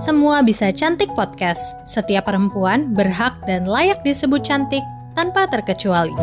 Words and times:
Semua 0.00 0.40
Bisa 0.40 0.72
Cantik 0.72 1.12
Podcast. 1.12 1.76
Setiap 1.84 2.24
perempuan 2.24 2.96
berhak 2.96 3.36
dan 3.44 3.68
layak 3.68 4.00
disebut 4.00 4.40
cantik 4.40 4.80
tanpa 5.12 5.44
terkecuali. 5.44 6.16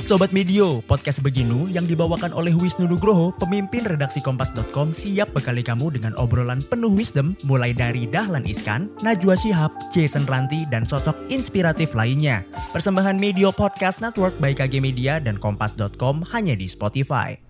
Sobat 0.00 0.32
Medio, 0.32 0.80
podcast 0.88 1.20
Beginu 1.20 1.68
yang 1.68 1.84
dibawakan 1.84 2.32
oleh 2.32 2.56
Wisnu 2.56 2.88
Nugroho, 2.88 3.36
pemimpin 3.36 3.84
redaksi 3.84 4.24
Kompas.com 4.24 4.96
siap 4.96 5.28
bekali 5.36 5.60
kamu 5.60 5.92
dengan 5.92 6.16
obrolan 6.16 6.64
penuh 6.64 6.96
wisdom 6.96 7.36
mulai 7.44 7.76
dari 7.76 8.08
Dahlan 8.08 8.48
Iskan, 8.48 8.88
Najwa 9.04 9.36
Shihab, 9.36 9.68
Jason 9.92 10.24
Ranti, 10.24 10.64
dan 10.72 10.88
sosok 10.88 11.12
inspiratif 11.28 11.92
lainnya. 11.92 12.48
Persembahan 12.72 13.20
Medio 13.20 13.52
Podcast 13.52 14.00
Network 14.00 14.32
by 14.40 14.56
KG 14.56 14.80
Media 14.80 15.20
dan 15.20 15.36
Kompas.com 15.36 16.24
hanya 16.32 16.56
di 16.56 16.64
Spotify. 16.64 17.47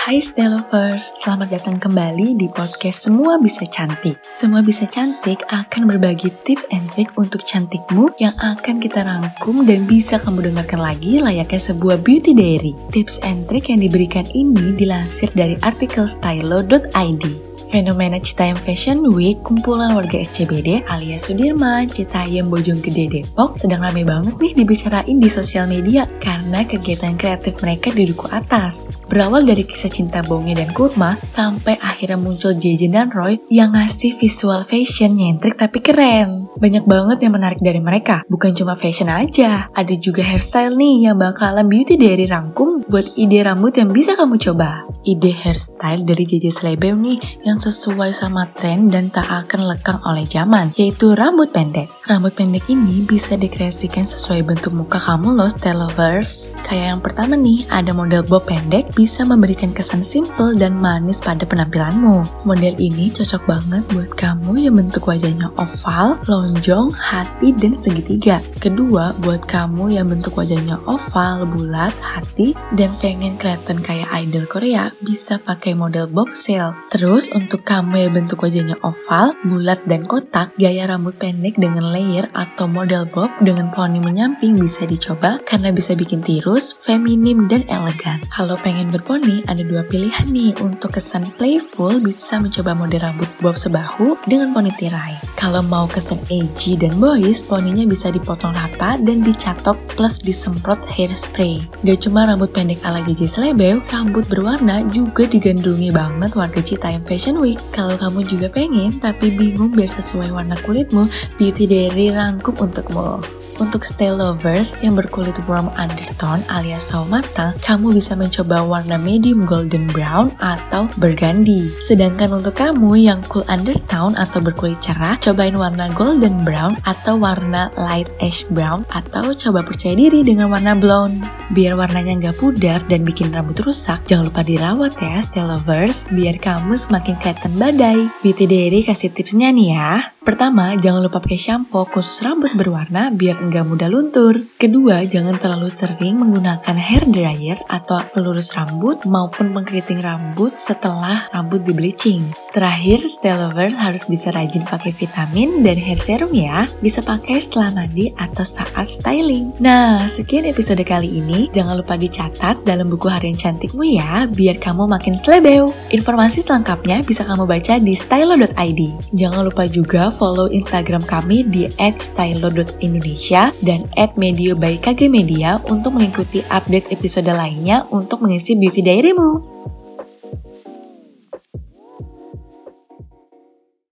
Hai 0.00 0.16
Stay 0.16 0.48
Lovers, 0.48 1.12
selamat 1.20 1.60
datang 1.60 1.76
kembali 1.76 2.32
di 2.32 2.48
podcast 2.48 3.04
Semua 3.04 3.36
Bisa 3.36 3.68
Cantik. 3.68 4.16
Semua 4.32 4.64
Bisa 4.64 4.88
Cantik 4.88 5.44
akan 5.52 5.84
berbagi 5.84 6.32
tips 6.40 6.64
and 6.72 6.88
trick 6.88 7.12
untuk 7.20 7.44
cantikmu 7.44 8.08
yang 8.16 8.32
akan 8.40 8.80
kita 8.80 9.04
rangkum 9.04 9.68
dan 9.68 9.84
bisa 9.84 10.16
kamu 10.16 10.48
dengarkan 10.48 10.80
lagi 10.80 11.20
layaknya 11.20 11.60
sebuah 11.60 12.00
beauty 12.00 12.32
diary. 12.32 12.72
Tips 12.88 13.20
and 13.28 13.44
trick 13.44 13.68
yang 13.68 13.84
diberikan 13.84 14.24
ini 14.32 14.72
dilansir 14.72 15.28
dari 15.36 15.60
artikel 15.60 16.08
stylo.id. 16.08 17.49
Fenomena 17.70 18.18
Citayam 18.18 18.58
Fashion 18.58 18.98
Week, 19.14 19.38
kumpulan 19.46 19.94
warga 19.94 20.18
SCBD 20.18 20.82
alias 20.90 21.30
Sudirman, 21.30 21.86
Citayam, 21.86 22.50
Bojonggede, 22.50 23.06
Depok 23.06 23.54
sedang 23.62 23.86
rame 23.86 24.02
banget 24.02 24.34
nih 24.42 24.52
dibicarain 24.58 25.22
di 25.22 25.30
sosial 25.30 25.70
media 25.70 26.02
karena 26.18 26.66
kegiatan 26.66 27.14
kreatif 27.14 27.62
mereka 27.62 27.94
di 27.94 28.10
duku 28.10 28.26
atas. 28.34 28.98
Berawal 29.06 29.46
dari 29.46 29.62
kisah 29.62 29.86
cinta 29.86 30.18
bonge 30.26 30.58
dan 30.58 30.74
kurma, 30.74 31.14
sampai 31.22 31.78
akhirnya 31.78 32.18
muncul 32.18 32.58
Jejen 32.58 32.90
dan 32.90 33.14
Roy 33.14 33.38
yang 33.46 33.70
ngasih 33.78 34.18
visual 34.18 34.66
fashion 34.66 35.14
nyentrik 35.14 35.54
tapi 35.54 35.78
keren. 35.78 36.50
Banyak 36.58 36.90
banget 36.90 37.22
yang 37.22 37.38
menarik 37.38 37.62
dari 37.62 37.78
mereka, 37.78 38.26
bukan 38.26 38.50
cuma 38.50 38.74
fashion 38.74 39.06
aja, 39.06 39.70
ada 39.70 39.94
juga 39.94 40.26
hairstyle 40.26 40.74
nih 40.74 41.06
yang 41.06 41.22
bakalan 41.22 41.70
beauty 41.70 41.94
dari 41.94 42.26
rangkum 42.26 42.82
buat 42.90 43.14
ide 43.14 43.46
rambut 43.46 43.78
yang 43.78 43.94
bisa 43.94 44.18
kamu 44.18 44.42
coba. 44.42 44.90
Ide 45.00 45.32
hairstyle 45.32 46.04
dari 46.04 46.28
JJ 46.28 46.52
Slebeu 46.52 46.92
nih 46.92 47.16
yang 47.48 47.56
sesuai 47.56 48.12
sama 48.12 48.44
tren 48.52 48.92
dan 48.92 49.08
tak 49.08 49.24
akan 49.24 49.72
lekang 49.72 49.96
oleh 50.04 50.28
zaman, 50.28 50.76
yaitu 50.76 51.16
rambut 51.16 51.48
pendek. 51.56 51.88
Rambut 52.04 52.36
pendek 52.36 52.68
ini 52.68 53.00
bisa 53.08 53.40
dikreasikan 53.40 54.04
sesuai 54.04 54.44
bentuk 54.44 54.76
muka 54.76 55.00
kamu 55.00 55.40
loh, 55.40 55.48
style 55.48 55.88
lovers. 55.88 56.52
Kayak 56.60 56.92
yang 56.92 57.00
pertama 57.00 57.32
nih, 57.32 57.64
ada 57.72 57.96
model 57.96 58.20
bob 58.28 58.44
pendek 58.44 58.92
bisa 58.92 59.24
memberikan 59.24 59.72
kesan 59.72 60.04
simple 60.04 60.52
dan 60.60 60.76
manis 60.76 61.16
pada 61.24 61.48
penampilanmu. 61.48 62.44
Model 62.44 62.76
ini 62.76 63.08
cocok 63.08 63.42
banget 63.48 63.82
buat 63.96 64.12
kamu 64.12 64.68
yang 64.68 64.76
bentuk 64.76 65.08
wajahnya 65.08 65.48
oval, 65.56 66.20
lonjong, 66.28 66.92
hati, 66.92 67.56
dan 67.56 67.72
segitiga. 67.72 68.44
Kedua, 68.60 69.16
buat 69.24 69.48
kamu 69.48 69.96
yang 69.96 70.12
bentuk 70.12 70.36
wajahnya 70.36 70.76
oval, 70.84 71.48
bulat, 71.48 71.96
hati, 72.04 72.52
dan 72.76 72.92
pengen 73.00 73.40
kelihatan 73.40 73.80
kayak 73.80 74.10
idol 74.12 74.44
Korea, 74.44 74.89
bisa 74.98 75.38
pakai 75.38 75.78
model 75.78 76.10
bob 76.10 76.34
silk. 76.34 76.74
Terus 76.90 77.30
untuk 77.30 77.62
kamu 77.62 78.08
yang 78.08 78.12
bentuk 78.18 78.42
wajahnya 78.42 78.74
oval, 78.82 79.32
bulat, 79.46 79.78
dan 79.86 80.02
kotak, 80.02 80.50
gaya 80.58 80.90
rambut 80.90 81.14
pendek 81.16 81.54
dengan 81.54 81.94
layer 81.94 82.26
atau 82.34 82.66
model 82.66 83.06
bob 83.06 83.30
dengan 83.40 83.70
poni 83.70 84.02
menyamping 84.02 84.58
bisa 84.58 84.82
dicoba 84.84 85.38
karena 85.46 85.70
bisa 85.70 85.94
bikin 85.94 86.20
tirus, 86.20 86.74
feminim, 86.74 87.46
dan 87.46 87.62
elegan. 87.70 88.18
Kalau 88.32 88.58
pengen 88.58 88.90
berponi, 88.90 89.46
ada 89.46 89.62
dua 89.62 89.86
pilihan 89.86 90.26
nih. 90.28 90.52
Untuk 90.60 90.98
kesan 90.98 91.24
playful, 91.38 92.02
bisa 92.02 92.42
mencoba 92.42 92.74
model 92.74 93.06
rambut 93.06 93.30
bob 93.38 93.54
sebahu 93.54 94.18
dengan 94.26 94.50
poni 94.50 94.74
tirai. 94.76 95.16
Kalau 95.40 95.64
mau 95.64 95.88
kesan 95.88 96.20
edgy 96.28 96.76
dan 96.76 97.00
boys, 97.00 97.40
poninya 97.40 97.88
bisa 97.88 98.12
dipotong 98.12 98.52
rata 98.52 99.00
dan 99.00 99.24
dicatok 99.24 99.80
plus 99.96 100.20
disemprot 100.20 100.84
hairspray. 100.84 101.64
Gak 101.80 102.04
cuma 102.04 102.28
rambut 102.28 102.52
pendek 102.52 102.84
ala 102.84 103.00
JJ 103.00 103.20
Slebeu, 103.24 103.80
rambut 103.88 104.28
berwarna 104.28 104.79
juga 104.88 105.28
digandrungi 105.28 105.92
banget 105.92 106.32
warga 106.32 106.64
Citayam 106.64 107.04
Fashion 107.04 107.36
Week. 107.36 107.60
Kalau 107.76 108.00
kamu 108.00 108.24
juga 108.24 108.48
pengen 108.48 108.96
tapi 108.96 109.28
bingung 109.28 109.76
biar 109.76 109.92
sesuai 109.92 110.32
warna 110.32 110.56
kulitmu, 110.64 111.04
Beauty 111.36 111.68
Diary 111.68 112.08
rangkum 112.16 112.56
untukmu. 112.56 113.39
Untuk 113.60 113.84
stay 113.84 114.08
lovers 114.08 114.80
yang 114.80 114.96
berkulit 114.96 115.36
warm 115.44 115.68
undertone 115.76 116.40
alias 116.48 116.88
sawo 116.88 117.04
matang, 117.04 117.52
kamu 117.60 117.92
bisa 117.92 118.16
mencoba 118.16 118.64
warna 118.64 118.96
medium 118.96 119.44
golden 119.44 119.84
brown 119.92 120.32
atau 120.40 120.88
burgundy. 120.96 121.68
Sedangkan 121.84 122.40
untuk 122.40 122.56
kamu 122.56 122.96
yang 122.96 123.20
cool 123.28 123.44
undertone 123.52 124.16
atau 124.16 124.40
berkulit 124.40 124.80
cerah, 124.80 125.20
cobain 125.20 125.52
warna 125.52 125.92
golden 125.92 126.40
brown 126.40 126.80
atau 126.88 127.20
warna 127.20 127.68
light 127.76 128.08
ash 128.24 128.48
brown 128.48 128.88
atau 128.96 129.36
coba 129.36 129.60
percaya 129.60 129.92
diri 129.92 130.24
dengan 130.24 130.48
warna 130.48 130.72
blonde. 130.72 131.20
Biar 131.52 131.76
warnanya 131.76 132.16
nggak 132.16 132.40
pudar 132.40 132.80
dan 132.88 133.04
bikin 133.04 133.28
rambut 133.28 133.60
rusak, 133.60 134.08
jangan 134.08 134.32
lupa 134.32 134.40
dirawat 134.40 134.96
ya 134.96 135.20
stay 135.20 135.44
lovers, 135.44 136.08
biar 136.08 136.40
kamu 136.40 136.80
semakin 136.80 137.12
kelihatan 137.20 137.52
badai. 137.60 138.08
Beauty 138.24 138.48
Diary 138.48 138.80
kasih 138.88 139.12
tipsnya 139.12 139.52
nih 139.52 139.68
ya. 139.76 140.16
Pertama, 140.20 140.76
jangan 140.76 141.00
lupa 141.00 141.16
pakai 141.16 141.40
shampoo 141.40 141.88
khusus 141.88 142.20
rambut 142.20 142.52
berwarna 142.52 143.08
biar 143.08 143.40
enggak 143.40 143.64
mudah 143.64 143.88
luntur. 143.88 144.52
Kedua, 144.60 145.00
jangan 145.08 145.40
terlalu 145.40 145.72
sering 145.72 146.20
menggunakan 146.20 146.76
hair 146.76 147.08
dryer 147.08 147.56
atau 147.64 148.04
pelurus 148.12 148.52
rambut 148.52 149.00
maupun 149.08 149.56
pengkeriting 149.56 150.04
rambut 150.04 150.60
setelah 150.60 151.24
rambut 151.32 151.64
di 151.64 151.72
bleaching. 151.72 152.36
Terakhir, 152.50 153.06
stay 153.06 153.30
lover 153.30 153.70
harus 153.78 154.02
bisa 154.10 154.34
rajin 154.34 154.66
pakai 154.66 154.90
vitamin 154.90 155.62
dan 155.62 155.78
hair 155.78 156.02
serum 156.02 156.34
ya. 156.34 156.66
Bisa 156.82 156.98
pakai 156.98 157.38
setelah 157.38 157.70
mandi 157.70 158.10
atau 158.18 158.42
saat 158.42 158.90
styling. 158.90 159.54
Nah, 159.62 160.10
sekian 160.10 160.42
episode 160.50 160.82
kali 160.82 161.22
ini. 161.22 161.46
Jangan 161.54 161.78
lupa 161.78 161.94
dicatat 161.94 162.66
dalam 162.66 162.90
buku 162.90 163.06
harian 163.06 163.38
cantikmu 163.38 163.86
ya, 163.94 164.26
biar 164.26 164.58
kamu 164.58 164.90
makin 164.90 165.14
slebeu. 165.14 165.70
Informasi 165.94 166.42
selengkapnya 166.42 167.06
bisa 167.06 167.22
kamu 167.22 167.46
baca 167.46 167.78
di 167.78 167.94
stylo.id. 167.94 168.82
Jangan 169.14 169.46
lupa 169.46 169.70
juga 169.70 170.10
follow 170.10 170.50
Instagram 170.50 171.06
kami 171.06 171.46
di 171.46 171.70
@stylo.indonesia 171.78 173.54
dan 173.62 173.86
@medio 174.18 174.58
by 174.58 174.74
KG 174.74 175.06
Media 175.06 175.62
untuk 175.70 175.94
mengikuti 175.94 176.42
update 176.50 176.90
episode 176.90 177.30
lainnya 177.30 177.86
untuk 177.94 178.26
mengisi 178.26 178.58
beauty 178.58 178.82
diarymu. 178.82 179.59